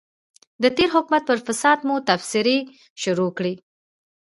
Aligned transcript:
د 0.63 0.63
تېر 0.77 0.89
حکومت 0.95 1.23
پر 1.29 1.37
فساد 1.47 1.79
مو 1.87 1.95
تبصرې 2.07 2.57
شروع 3.01 3.31
کړې. 3.37 3.53